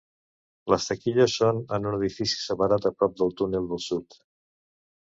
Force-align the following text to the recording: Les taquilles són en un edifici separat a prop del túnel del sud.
Les 0.73 0.87
taquilles 0.91 1.35
són 1.41 1.59
en 1.77 1.85
un 1.91 1.99
edifici 1.99 2.41
separat 2.47 2.89
a 2.93 2.95
prop 2.99 3.17
del 3.21 3.39
túnel 3.43 3.71
del 3.75 3.87
sud. 3.91 4.21